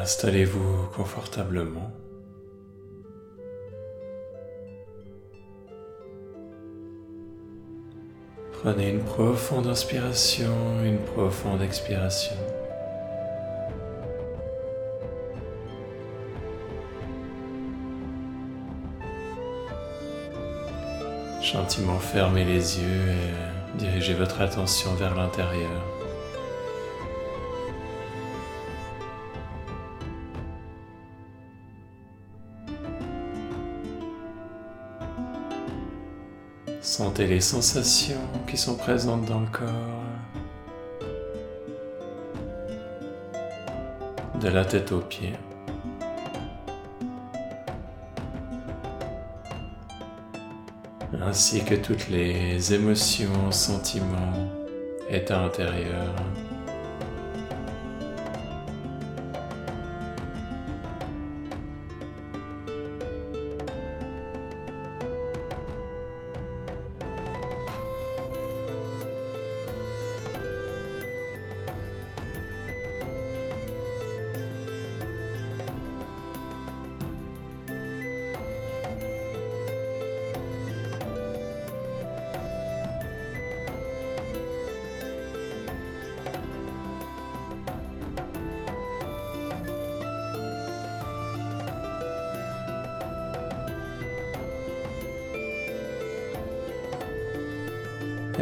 [0.00, 1.92] Installez-vous confortablement.
[8.50, 12.34] Prenez une profonde inspiration, une profonde expiration.
[21.42, 25.99] Gentiment fermez les yeux et dirigez votre attention vers l'intérieur.
[37.00, 40.04] Sentez les sensations qui sont présentes dans le corps,
[44.38, 45.32] de la tête aux pieds.
[51.22, 54.50] ainsi que toutes les émotions, sentiments,
[55.08, 56.14] états intérieurs.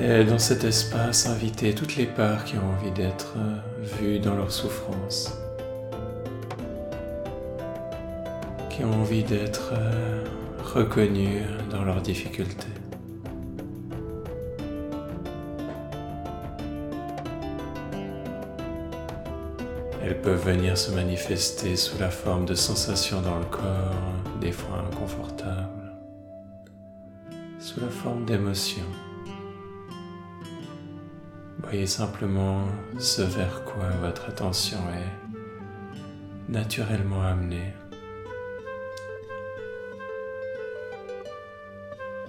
[0.01, 3.35] Et dans cet espace, invitez toutes les parts qui ont envie d'être
[3.81, 5.37] vues dans leur souffrance,
[8.71, 9.73] qui ont envie d'être
[10.63, 12.69] reconnues dans leurs difficultés.
[20.05, 23.95] Elles peuvent venir se manifester sous la forme de sensations dans le corps,
[24.41, 25.93] des fois inconfortables,
[27.59, 28.87] sous la forme d'émotions.
[31.71, 32.65] Voyez simplement
[32.99, 37.75] ce vers quoi votre attention est naturellement amenée.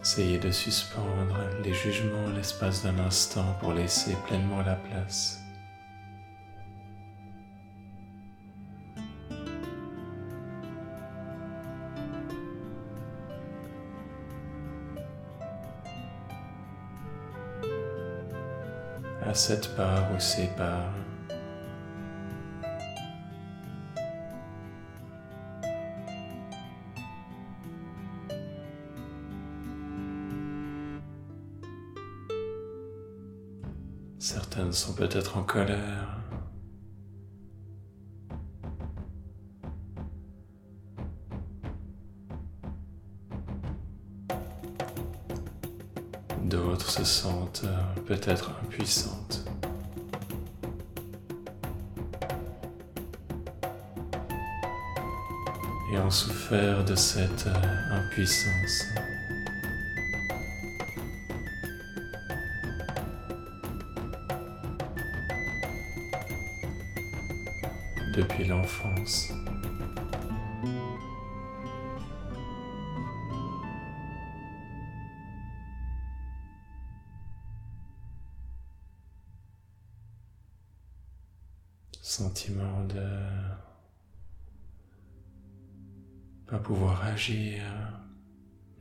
[0.01, 5.39] Essayez de suspendre les jugements l'espace d'un instant pour laisser pleinement la place.
[19.29, 20.91] À cette part ou ces parts.
[34.17, 36.19] Certaines sont peut-être en colère.
[46.89, 49.45] Se sentent euh, peut-être impuissantes.
[55.94, 58.85] Et ont souffert de cette euh, impuissance.
[68.16, 69.31] Depuis l'enfance.
[82.19, 83.07] Sentiment de
[86.47, 87.62] pas pouvoir agir,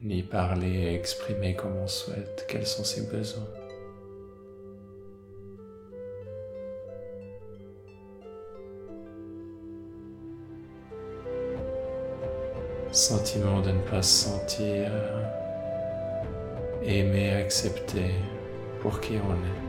[0.02, 3.46] ni parler exprimer comme on souhaite, quels sont ses besoins?
[12.90, 14.90] Sentiment de ne pas se sentir
[16.82, 18.10] aimé, accepté
[18.80, 19.67] pour qui on est.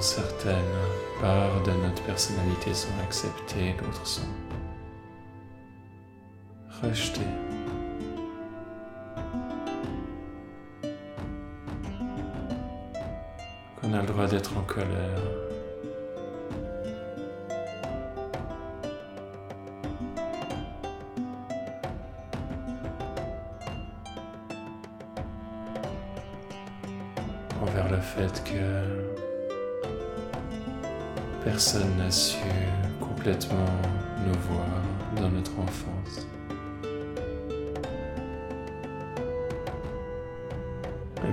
[0.00, 0.54] Certaines
[1.20, 4.22] parts de notre personnalité sont acceptées, d'autres sont
[6.82, 7.20] rejetées.
[13.78, 15.49] Qu'on a le droit d'être en colère.
[31.62, 32.38] Personne n'a su
[33.00, 33.66] complètement
[34.26, 34.66] nous voir
[35.14, 36.26] dans notre enfance.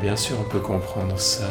[0.01, 1.47] bien sûr, on peut comprendre ça,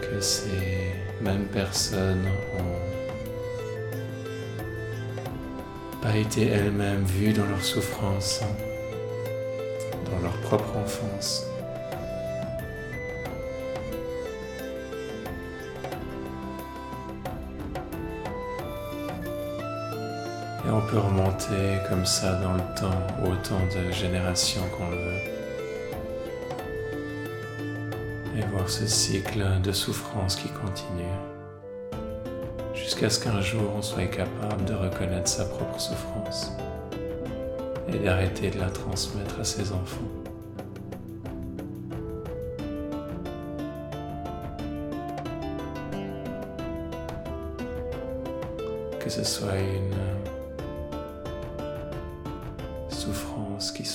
[0.00, 2.24] que ces mêmes personnes
[2.56, 2.78] ont
[6.00, 8.42] pas été elles-mêmes vues dans leur souffrance,
[10.08, 11.51] dans leur propre enfance.
[20.72, 25.22] On peut remonter comme ça dans le temps, autant de générations qu'on le veut.
[28.38, 31.04] Et voir ce cycle de souffrance qui continue
[32.74, 36.50] jusqu'à ce qu'un jour on soit capable de reconnaître sa propre souffrance
[37.88, 40.00] et d'arrêter de la transmettre à ses enfants.
[48.98, 50.21] Que ce soit une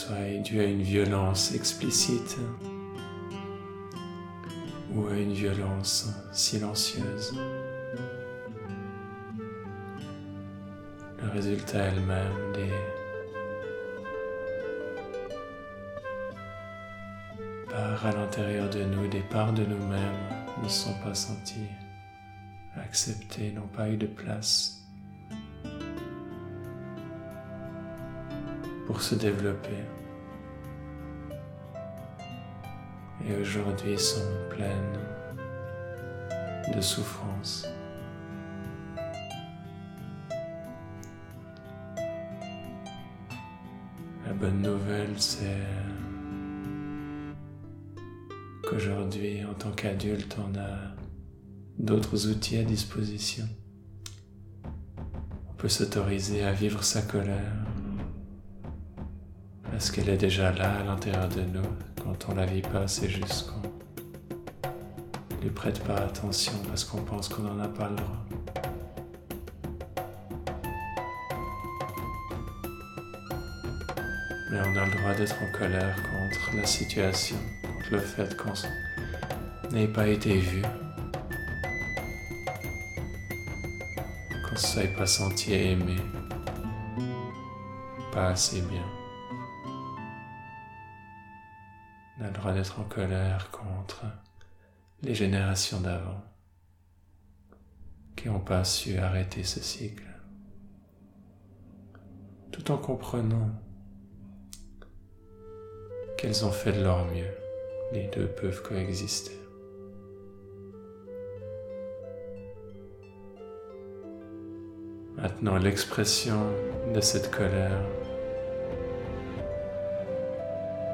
[0.07, 2.37] qui soit due à une violence explicite
[4.93, 7.33] ou à une violence silencieuse.
[11.21, 12.71] le résultat elle-même des
[17.69, 20.19] parts à l'intérieur de nous, des parts de nous-mêmes
[20.63, 21.69] ne sont pas senties,
[22.75, 24.86] acceptées, n'ont pas eu de place
[28.97, 29.77] pour se développer.
[33.29, 34.97] Et aujourd'hui sont pleines
[36.75, 37.67] de souffrance.
[44.39, 45.63] bonne nouvelle, c'est
[48.63, 50.95] qu'aujourd'hui, en tant qu'adulte, on a
[51.77, 53.47] d'autres outils à disposition.
[55.49, 57.66] On peut s'autoriser à vivre sa colère
[59.77, 61.61] parce qu'elle est déjà là à l'intérieur de nous.
[62.03, 63.61] Quand on la vit pas, c'est juste qu'on
[65.39, 68.25] lui prête pas attention parce qu'on pense qu'on n'en a pas le droit?
[74.49, 78.53] Mais on a le droit d'être en colère contre la situation, contre le fait qu'on
[79.75, 80.63] n'ait pas été vu,
[84.43, 85.97] qu'on ne soit pas senti aimé,
[88.11, 88.96] pas assez bien.
[92.53, 94.05] D'être en colère contre
[95.01, 96.21] les générations d'avant
[98.15, 100.07] qui n'ont pas su arrêter ce cycle,
[102.51, 103.51] tout en comprenant
[106.17, 107.29] qu'elles ont fait de leur mieux.
[107.93, 109.37] Les deux peuvent coexister.
[115.15, 116.51] Maintenant, l'expression
[116.93, 117.81] de cette colère,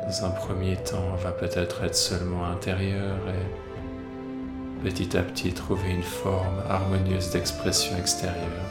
[0.06, 6.04] dans un premier temps, va peut-être être seulement intérieure et petit à petit trouver une
[6.04, 8.70] forme harmonieuse d'expression extérieure.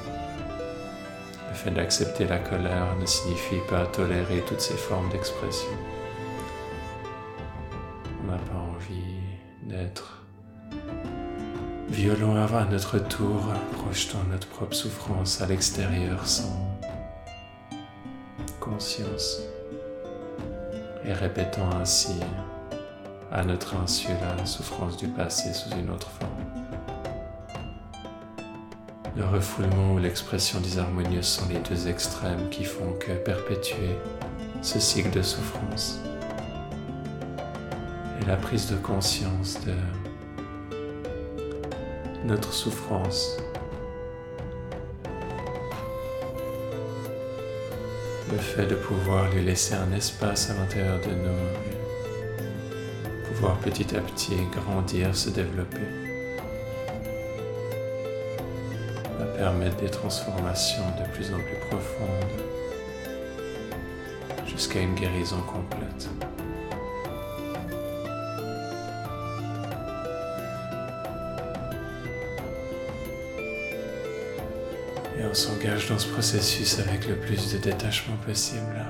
[1.48, 5.70] Le fait d'accepter la colère ne signifie pas tolérer toutes ces formes d'expression
[8.26, 9.20] n'a pas envie
[9.64, 10.22] d'être
[11.88, 13.40] violent à notre tour,
[13.72, 16.78] projetant notre propre souffrance à l'extérieur sans
[18.60, 19.40] conscience
[21.04, 22.20] et répétant ainsi
[23.30, 26.30] à notre insu la souffrance du passé sous une autre forme.
[29.16, 33.98] Le refoulement ou l'expression disharmonieuse sont les deux extrêmes qui font que perpétuer
[34.62, 36.00] ce cycle de souffrance
[38.26, 39.74] la prise de conscience de
[42.24, 43.36] notre souffrance.
[48.32, 51.36] Le fait de pouvoir lui laisser un espace à l'intérieur de nous,
[53.28, 55.76] pouvoir petit à petit grandir, se développer,
[59.18, 62.40] va permettre des transformations de plus en plus profondes
[64.46, 66.08] jusqu'à une guérison complète.
[75.32, 78.84] On s'engage dans ce processus avec le plus de détachement possible.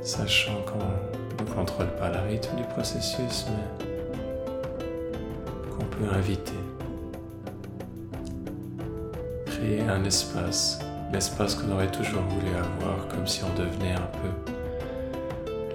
[0.00, 3.86] Sachant qu'on ne contrôle pas le rythme du processus, mais
[5.72, 6.52] qu'on peut inviter.
[9.46, 10.78] Créer un espace,
[11.12, 14.52] l'espace qu'on aurait toujours voulu avoir, comme si on devenait un peu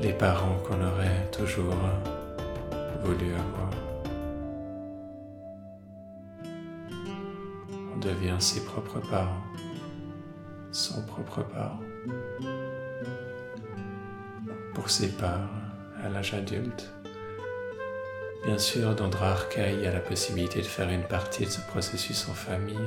[0.02, 1.76] les parents qu'on aurait toujours
[3.04, 3.79] voulu avoir.
[8.00, 9.44] Devient ses propres parents,
[10.72, 11.80] son propre parent.
[14.74, 15.50] Pour ses parts,
[16.04, 16.94] à l'âge adulte.
[18.46, 18.96] Bien sûr,
[19.58, 22.78] il y a la possibilité de faire une partie de ce processus en famille,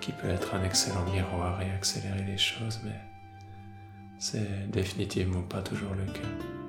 [0.00, 3.00] qui peut être un excellent miroir et accélérer les choses, mais
[4.18, 6.63] c'est définitivement pas toujours le cas.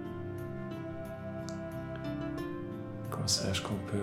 [3.28, 3.98] Sache qu'on peut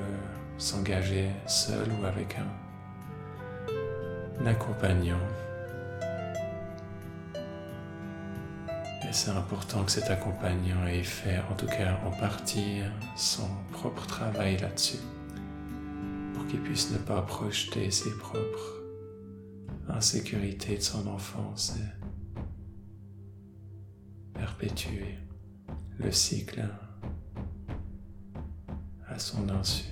[0.58, 5.20] s'engager seul ou avec un, accompagnant.
[7.34, 12.80] Et c'est important que cet accompagnant ait fait, en tout cas en partie,
[13.16, 14.98] son propre travail là-dessus,
[16.34, 18.82] pour qu'il puisse ne pas projeter ses propres
[19.88, 21.76] insécurités de son enfance
[24.34, 25.16] perpétuer
[25.98, 26.64] le cycle
[29.14, 29.84] à son insu.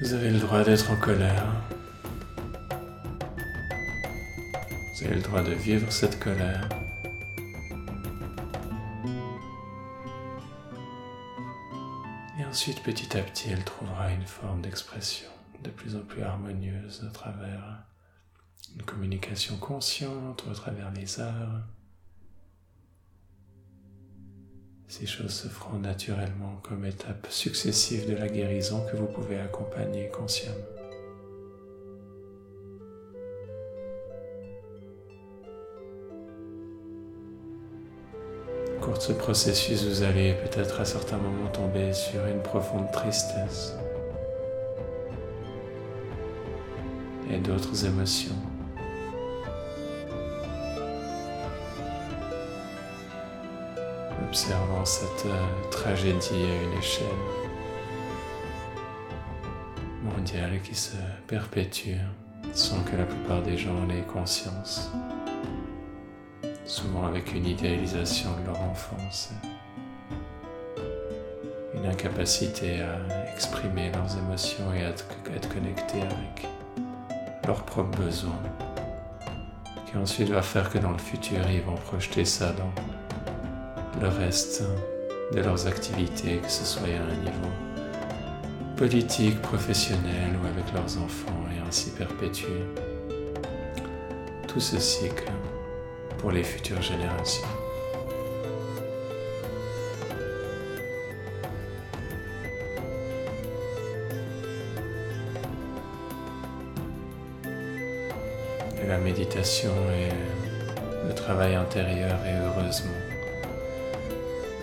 [0.00, 1.46] Vous avez le droit d'être en colère.
[4.94, 6.77] Vous avez le droit de vivre cette colère.
[12.58, 15.28] Ensuite, petit à petit, elle trouvera une forme d'expression
[15.62, 17.84] de plus en plus harmonieuse à travers
[18.74, 21.62] une communication consciente ou à travers les arts.
[24.88, 30.08] Ces choses se feront naturellement comme étapes successives de la guérison que vous pouvez accompagner
[30.08, 30.77] consciemment.
[38.98, 43.74] De ce processus, vous allez peut-être à certains moments tomber sur une profonde tristesse
[47.30, 48.34] et d'autres émotions.
[54.28, 57.06] Observant cette euh, tragédie à une échelle
[60.02, 60.96] mondiale qui se
[61.28, 61.98] perpétue
[62.52, 64.90] sans que la plupart des gens en aient conscience
[66.68, 69.30] souvent avec une idéalisation de leur enfance,
[71.74, 76.46] une incapacité à exprimer leurs émotions et à être connectés avec
[77.46, 78.42] leurs propres besoins,
[79.86, 84.62] qui ensuite va faire que dans le futur, ils vont projeter ça dans le reste
[85.32, 87.50] de leurs activités, que ce soit à un niveau
[88.76, 92.62] politique, professionnel ou avec leurs enfants, et ainsi perpétuer
[94.46, 95.32] tout ce cycle
[96.18, 97.46] pour les futures générations.
[108.86, 112.90] La méditation et le travail intérieur est heureusement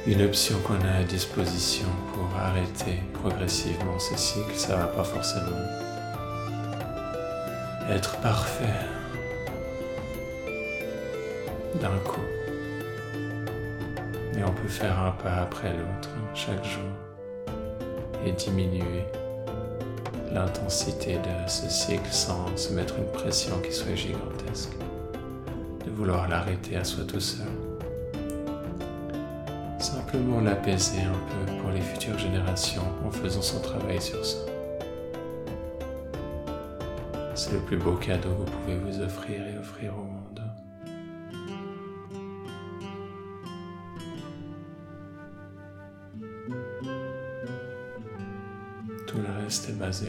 [0.08, 4.56] une option qu'on a à disposition pour arrêter progressivement ce cycle.
[4.56, 5.58] Ça va pas forcément
[7.90, 8.74] être parfait
[11.82, 12.22] d'un coup.
[14.38, 16.84] Et on peut faire un pas après l'autre chaque jour
[18.25, 19.05] et diminuer
[20.34, 24.72] l'intensité de ce cycle sans se mettre une pression qui soit gigantesque.
[25.86, 27.48] De vouloir l'arrêter à soi tout seul.
[29.79, 34.39] Simplement l'apaiser un peu pour les futures générations en faisant son travail sur ça.
[37.36, 40.45] C'est le plus beau cadeau que vous pouvez vous offrir et offrir au monde.
[49.46, 50.08] Tout le reste est basé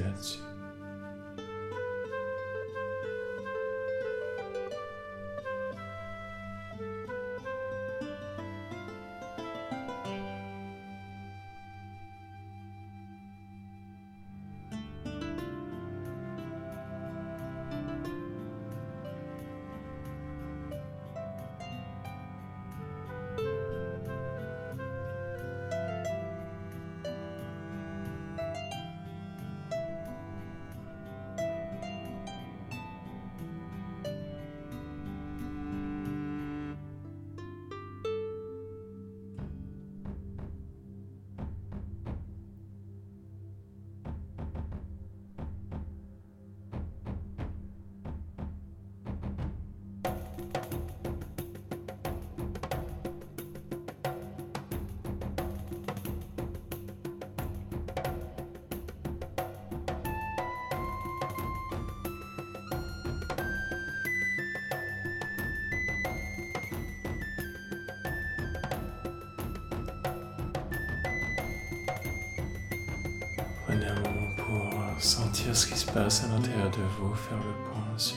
[75.06, 78.16] sentir ce qui se passe à l'intérieur de vous, faire le point sur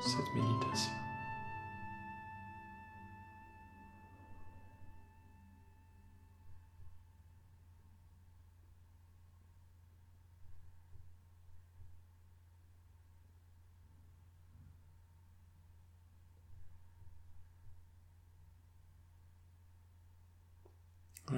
[0.00, 0.92] cette méditation.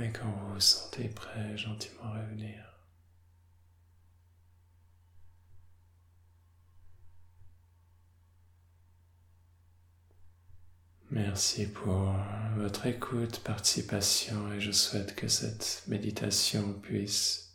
[0.01, 2.72] Et quand vous vous sentez prêt, gentiment revenir.
[11.13, 12.15] Merci pour
[12.57, 17.55] votre écoute, participation et je souhaite que cette méditation puisse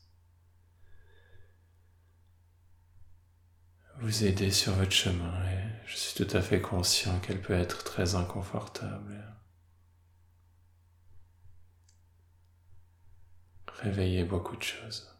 [3.95, 7.83] vous aider sur votre chemin et je suis tout à fait conscient qu'elle peut être
[7.83, 9.25] très inconfortable.
[13.73, 15.16] Réveiller beaucoup de choses.